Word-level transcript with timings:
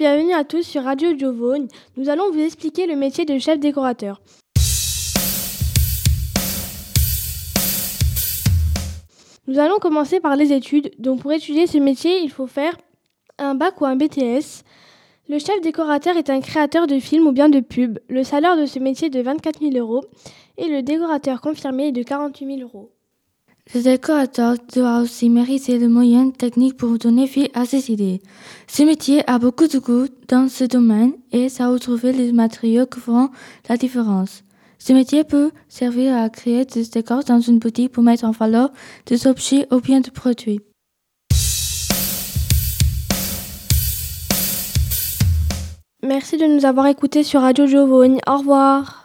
bienvenue 0.00 0.32
à 0.32 0.44
tous 0.44 0.62
sur 0.62 0.82
Radio 0.82 1.16
Giovanni. 1.16 1.68
Nous 1.96 2.08
allons 2.08 2.30
vous 2.30 2.40
expliquer 2.40 2.86
le 2.86 2.96
métier 2.96 3.24
de 3.24 3.38
chef 3.38 3.60
décorateur. 3.60 4.20
Nous 9.46 9.58
allons 9.58 9.78
commencer 9.78 10.20
par 10.20 10.36
les 10.36 10.52
études. 10.52 10.90
Donc 10.98 11.20
pour 11.20 11.32
étudier 11.32 11.66
ce 11.66 11.78
métier, 11.78 12.22
il 12.22 12.30
faut 12.30 12.46
faire 12.46 12.76
un 13.38 13.54
bac 13.54 13.80
ou 13.80 13.86
un 13.86 13.96
BTS. 13.96 14.64
Le 15.28 15.38
chef 15.38 15.60
décorateur 15.60 16.16
est 16.16 16.30
un 16.30 16.40
créateur 16.40 16.86
de 16.86 16.98
films 16.98 17.26
ou 17.26 17.32
bien 17.32 17.48
de 17.48 17.60
pubs. 17.60 17.98
Le 18.08 18.24
salaire 18.24 18.56
de 18.56 18.66
ce 18.66 18.78
métier 18.78 19.08
est 19.08 19.10
de 19.10 19.20
24 19.20 19.60
000 19.60 19.76
euros 19.76 20.02
et 20.56 20.66
le 20.66 20.82
décorateur 20.82 21.40
confirmé 21.40 21.88
est 21.88 21.92
de 21.92 22.02
48 22.02 22.56
000 22.58 22.60
euros. 22.62 22.90
Le 23.72 23.82
décorateur 23.82 24.56
doit 24.74 24.98
aussi 24.98 25.30
mériter 25.30 25.78
le 25.78 25.88
moyen 25.88 26.30
technique 26.30 26.76
pour 26.76 26.98
donner 26.98 27.26
vie 27.26 27.48
à 27.54 27.64
ses 27.64 27.92
idées. 27.92 28.20
Ce 28.66 28.82
métier 28.82 29.22
a 29.30 29.38
beaucoup 29.38 29.68
de 29.68 29.78
goût 29.78 30.08
dans 30.26 30.48
ce 30.48 30.64
domaine 30.64 31.12
et 31.30 31.48
ça 31.48 31.68
retrouver 31.68 32.12
les 32.12 32.32
matériaux 32.32 32.86
qui 32.86 32.98
feront 32.98 33.28
la 33.68 33.76
différence. 33.76 34.42
Ce 34.80 34.92
métier 34.92 35.22
peut 35.22 35.52
servir 35.68 36.16
à 36.16 36.28
créer 36.30 36.64
des 36.64 36.84
décors 36.84 37.22
dans 37.22 37.38
une 37.38 37.60
boutique 37.60 37.92
pour 37.92 38.02
mettre 38.02 38.24
en 38.24 38.32
valeur 38.32 38.72
des 39.06 39.28
objets 39.28 39.68
ou 39.70 39.78
bien 39.80 40.00
des 40.00 40.10
produits. 40.10 40.60
Merci 46.02 46.38
de 46.38 46.46
nous 46.46 46.64
avoir 46.64 46.88
écoutés 46.88 47.22
sur 47.22 47.42
Radio 47.42 47.66
Giovanni. 47.66 48.18
Au 48.26 48.38
revoir. 48.38 48.99